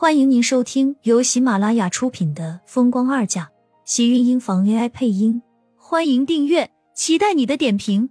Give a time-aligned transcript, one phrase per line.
[0.00, 3.44] 欢迎您收听由喜马拉雅出品的《风光二嫁》，
[3.84, 5.42] 喜运音房 AI 配音。
[5.76, 8.08] 欢迎订阅，期待你的点评。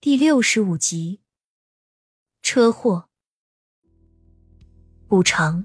[0.00, 1.18] 第六十五集，
[2.42, 3.08] 车祸
[5.08, 5.64] 补偿。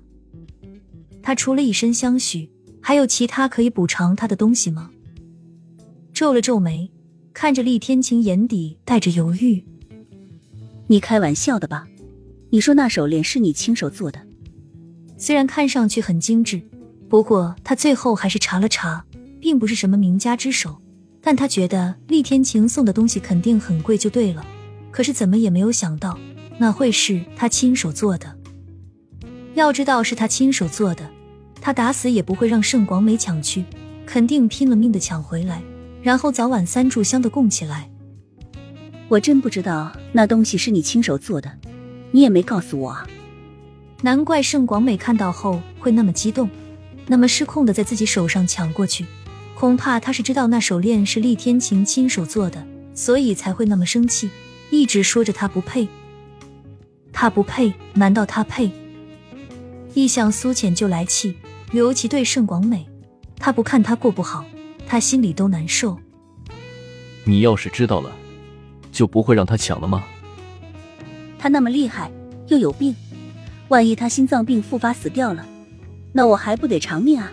[1.21, 2.51] 他除了以身相许，
[2.81, 4.89] 还有其他可以补偿他的东西吗？
[6.11, 6.91] 皱了皱眉，
[7.33, 9.63] 看着厉天晴，眼底带着犹豫。
[10.87, 11.87] 你开玩笑的吧？
[12.49, 14.19] 你说那手链是你亲手做的？
[15.17, 16.61] 虽然看上去很精致，
[17.09, 19.05] 不过他最后还是查了查，
[19.39, 20.77] 并不是什么名家之手。
[21.21, 24.45] 但他觉得厉天晴送的东西肯定很贵，就对了。
[24.91, 26.19] 可是怎么也没有想到，
[26.57, 28.35] 那会是他亲手做的。
[29.53, 31.09] 要知道是他亲手做的，
[31.61, 33.63] 他打死也不会让盛广美抢去，
[34.05, 35.63] 肯定拼了命的抢回来，
[36.01, 37.89] 然后早晚三炷香的供起来。
[39.13, 41.51] 我真不知道那东西是你亲手做的，
[42.09, 43.07] 你也没告诉我啊！
[44.01, 46.49] 难怪盛广美看到后会那么激动，
[47.05, 49.05] 那么失控的在自己手上抢过去。
[49.53, 54.31] 恐怕他是知道那手链是厉天晴亲手做的，所以才会那么生气，
[54.71, 55.87] 一直说着他不配，
[57.11, 57.71] 他不配？
[57.93, 58.71] 难道他配？
[59.93, 61.37] 一想苏浅就来气，
[61.71, 62.87] 尤其对盛广美，
[63.37, 64.43] 他不看他过不好，
[64.87, 65.99] 他心里都难受。
[67.25, 68.11] 你要是知道了。
[68.93, 70.05] 就不会让他抢了吗？
[71.37, 72.09] 他那么厉害，
[72.47, 72.95] 又有病，
[73.67, 75.45] 万一他心脏病复发死掉了，
[76.13, 77.29] 那我还不得偿命啊？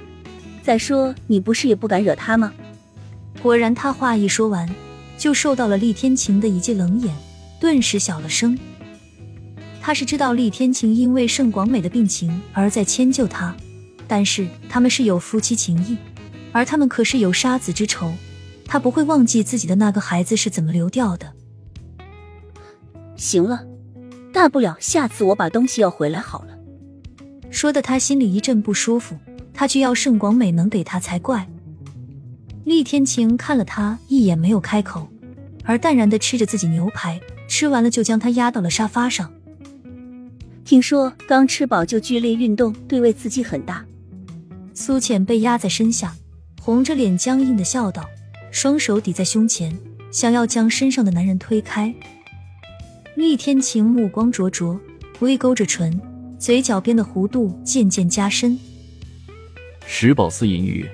[0.63, 2.53] 再说你不是也不敢惹他吗？
[3.43, 4.69] 果然，他话一说完，
[5.17, 7.15] 就受到了厉天晴的一记冷眼，
[7.61, 8.59] 顿时小了声。
[9.81, 13.55] 他是知道厉天晴因为盛广美的病情而在迁就他，
[14.07, 15.97] 但是他们是有夫妻情谊，
[16.53, 18.13] 而他们可是有杀子之仇，
[18.67, 21.33] 他不会忘记自己的那个孩子是怎么流掉的。
[23.21, 23.67] 行了，
[24.33, 26.57] 大不了下次我把东西要回来好了。
[27.51, 29.15] 说的他心里一阵不舒服，
[29.53, 31.47] 他去要盛广美能给他才怪。
[32.65, 35.07] 厉天晴看了他一眼，没有开口，
[35.65, 39.31] 而淡然的吃着自己牛排，吃完了就将他压到了沙发上。
[40.65, 43.85] 听说刚吃饱就剧烈运动，对胃刺激很大。
[44.73, 46.15] 苏浅被压在身下，
[46.59, 48.03] 红着脸僵硬的笑道，
[48.51, 49.77] 双手抵在胸前，
[50.11, 51.95] 想要将身上的男人推开。
[53.21, 54.81] 厉天晴目光灼灼，
[55.19, 56.01] 微勾着唇，
[56.39, 58.59] 嘴角边的弧度渐渐加深。
[59.87, 60.89] 石宝思淫欲，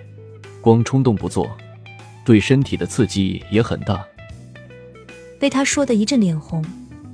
[0.61, 1.49] 光冲动不做，
[2.25, 4.05] 对身体的刺激也很大。
[5.39, 6.65] 被他说的一阵脸红，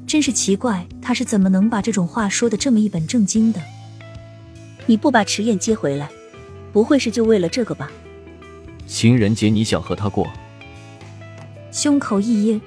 [0.07, 3.61] 真是奇怪，他是怎么能把这种话说的这么一本正经的？
[4.87, 6.09] 你不把迟燕接回来，
[6.73, 7.93] 不会是就为了这个吧？
[8.87, 10.27] 情人节你想和他过？
[11.71, 12.59] 胸口一噎，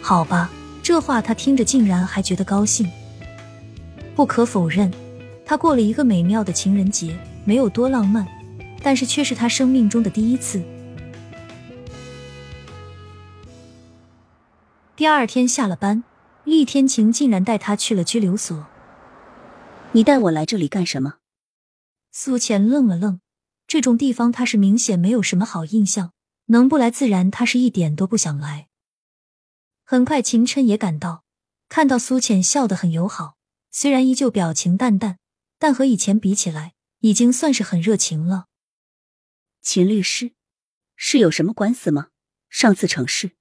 [0.00, 0.52] 好吧。
[0.82, 2.90] 这话他听着竟然还觉得高兴。
[4.16, 4.92] 不可否认，
[5.46, 8.26] 他过了一个美妙的情人节，没有多浪漫，
[8.82, 10.62] 但是却是他生命中的第一次。
[14.96, 16.04] 第二天下了班，
[16.44, 18.66] 厉天晴竟然带他去了拘留所。
[19.92, 21.14] 你带我来这里干什么？
[22.12, 23.20] 苏浅愣了愣，
[23.66, 26.12] 这种地方他是明显没有什么好印象，
[26.46, 28.69] 能不来自然，他是一点都不想来。
[29.90, 31.24] 很快，秦琛也赶到，
[31.68, 33.34] 看到苏浅笑得很友好，
[33.72, 35.18] 虽然依旧表情淡淡，
[35.58, 38.46] 但和以前比起来，已经算是很热情了。
[39.60, 40.34] 秦律师，
[40.94, 42.10] 是有什么官司吗？
[42.48, 43.32] 上次城市，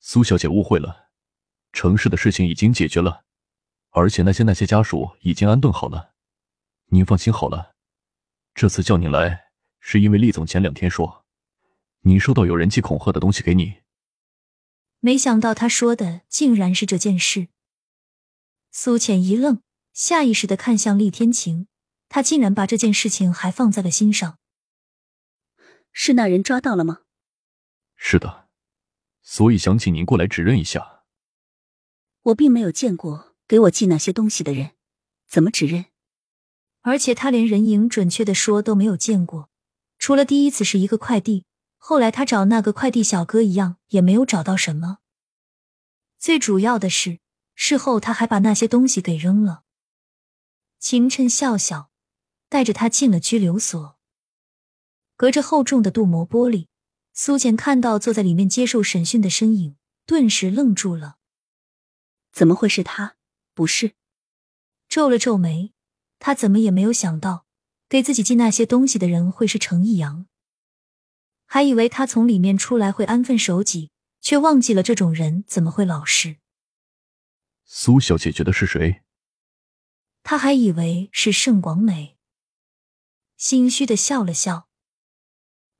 [0.00, 1.08] 苏小姐误会了，
[1.72, 3.24] 城市的事情已经解决了，
[3.88, 6.12] 而且那些那些家属已经安顿好了，
[6.88, 7.74] 您放心好了。
[8.54, 9.46] 这次叫您来，
[9.80, 11.24] 是因为厉总前两天说，
[12.00, 13.83] 您收到有人寄恐吓的东西给你。
[15.04, 17.48] 没想到他说的竟然是这件事。
[18.70, 19.60] 苏浅一愣，
[19.92, 21.66] 下意识的看向厉天晴，
[22.08, 24.38] 他竟然把这件事情还放在了心上。
[25.92, 27.02] 是那人抓到了吗？
[27.96, 28.48] 是的，
[29.20, 31.04] 所以想请您过来指认一下。
[32.22, 34.70] 我并没有见过给我寄那些东西的人，
[35.28, 35.84] 怎么指认？
[36.80, 39.50] 而且他连人影，准确的说都没有见过，
[39.98, 41.44] 除了第一次是一个快递。
[41.86, 45.00] 后来他找那个快递小哥一样，也没有找到什么。
[46.18, 47.20] 最主要的是，
[47.54, 49.64] 事后他还把那些东西给扔了。
[50.78, 51.90] 秦琛笑笑，
[52.48, 53.98] 带着他进了拘留所。
[55.14, 56.68] 隔着厚重的镀膜玻璃，
[57.12, 59.76] 苏浅看到坐在里面接受审讯的身影，
[60.06, 61.18] 顿时愣住了。
[62.32, 63.16] 怎么会是他？
[63.52, 63.92] 不是？
[64.88, 65.74] 皱了皱眉，
[66.18, 67.44] 他怎么也没有想到，
[67.90, 70.24] 给自己寄那些东西的人会是程逸阳。
[71.54, 76.38] 还以为他从里面出来会安分守己，却忘记了这种人怎么会老实。
[77.64, 79.04] 苏小姐觉得是谁？
[80.24, 82.18] 他还以为是盛广美，
[83.36, 84.68] 心虚的笑了笑。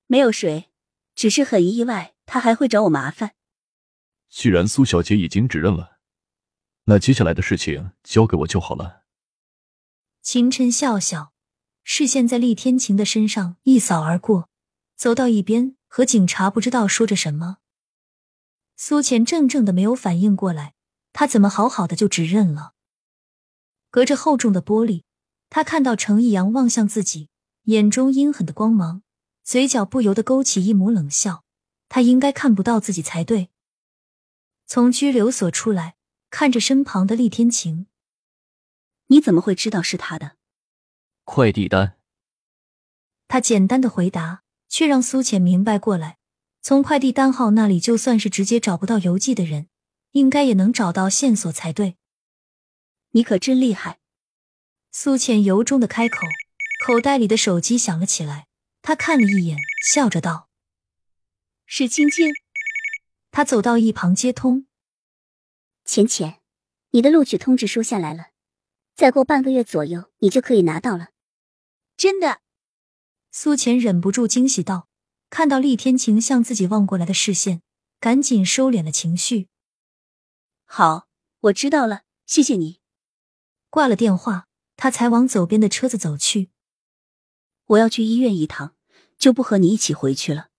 [0.06, 0.70] 没有谁，
[1.16, 3.34] 只是很意外，他还会找我麻烦。
[4.28, 5.98] 既然苏小姐已经指认了，
[6.84, 9.02] 那接下来的事情交给我就好了。
[10.22, 11.32] 秦晨笑笑，
[11.82, 14.48] 视线在厉天晴的身上一扫而过，
[14.96, 17.58] 走到一边和警察不知道说着什么。
[18.76, 20.74] 苏浅怔怔的没有反应过来，
[21.12, 22.74] 他怎么好好的就指认了？
[23.90, 25.04] 隔着厚重的玻璃，
[25.50, 27.30] 他看到程逸阳望向自己，
[27.64, 29.02] 眼中阴狠的光芒，
[29.42, 31.44] 嘴角不由得勾起一抹冷笑。
[31.88, 33.50] 他应该看不到自己才对。
[34.66, 35.96] 从拘留所出来，
[36.30, 37.86] 看着身旁的厉天晴，
[39.06, 40.36] 你怎么会知道是他的
[41.22, 41.98] 快递单？
[43.28, 44.43] 他简单的回答，
[44.74, 46.18] 却让苏浅明白过来。
[46.60, 49.68] 从快递单号那里，就算是直接找不到邮寄的人，
[50.10, 51.96] 应该也能找到线索才对。
[53.12, 54.00] 你可真厉害！
[54.90, 56.26] 苏浅由衷的开口，
[56.84, 58.48] 口袋里的手机响了起来。
[58.82, 59.56] 他看了一眼，
[59.86, 60.48] 笑着道
[61.66, 62.32] ：“是青青。”
[63.30, 64.66] 他走到一旁接通
[65.86, 66.40] ：“浅浅，
[66.90, 68.30] 你的录取通知书下来了，
[68.96, 71.10] 再过半个月左右，你就可以拿到了。”
[71.96, 72.40] 真的？
[73.36, 74.86] 苏浅忍不住惊喜道。
[75.28, 77.62] 看到厉天晴向自己望过来的视线，
[77.98, 79.48] 赶紧收敛了情绪。
[80.66, 81.08] 好，
[81.40, 82.78] 我知道了，谢谢你。
[83.70, 84.46] 挂了电话，
[84.76, 86.50] 他才往走边的车子走去。
[87.66, 88.76] 我要去医院一趟，
[89.18, 90.50] 就不和你一起回去了。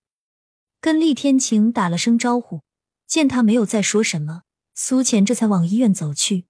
[0.82, 2.64] 跟厉天晴打了声招呼，
[3.08, 4.42] 见他没有再说什么，
[4.74, 6.48] 苏浅这才往医院走去。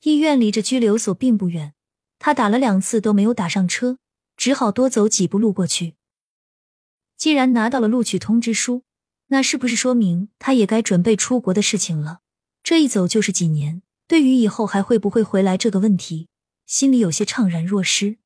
[0.00, 1.74] 医院离着拘留所并不远，
[2.18, 3.98] 他打了两次都没有打上车，
[4.36, 5.94] 只好多走几步路过去。
[7.16, 8.82] 既然拿到了录取通知书，
[9.28, 12.20] 那是不是说明他也该准备出国的事情了？
[12.62, 16.28] 这一走就是几年，对于以后还会不会回来这个问题，
[16.66, 18.18] 心里有些怅然若失。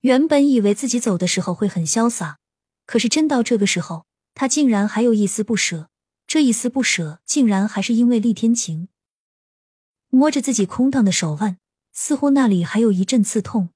[0.00, 2.38] 原本以为自己走的时候会很潇洒，
[2.86, 5.90] 可是真到这个时候，他竟然还有一丝不舍。
[6.26, 8.88] 这一丝不舍，竟然还是因为厉天晴。
[10.08, 11.58] 摸着自己空荡的手腕，
[11.92, 13.73] 似乎那里还有一阵刺痛。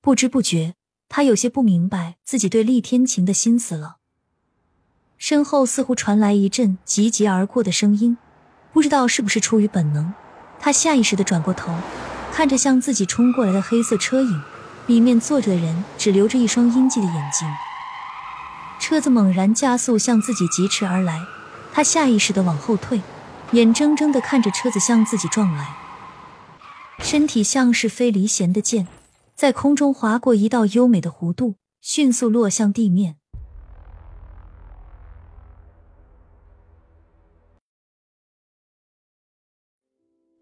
[0.00, 0.74] 不知不觉。
[1.12, 3.96] 他有些不明白自己对厉天晴的心思了。
[5.18, 8.16] 身后似乎传来一阵急急而过的声音，
[8.72, 10.14] 不知道是不是出于本能，
[10.60, 11.74] 他下意识的转过头，
[12.32, 14.42] 看着向自己冲过来的黑色车影，
[14.86, 17.48] 里面坐着的人只留着一双阴寂的眼睛。
[18.78, 21.20] 车子猛然加速向自己疾驰而来，
[21.72, 23.02] 他下意识的往后退，
[23.50, 25.74] 眼睁睁的看着车子向自己撞来，
[27.00, 28.86] 身体像是飞离弦的箭。
[29.40, 33.16] 在空中划过一道优美的弧度，迅速落向地面。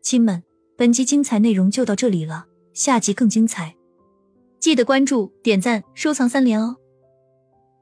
[0.03, 0.43] 亲们，
[0.77, 3.77] 本集精彩内容就到这里了，下集更精彩，
[4.59, 6.75] 记得关注、点赞、收藏三连哦！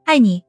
[0.05, 0.46] 爱你。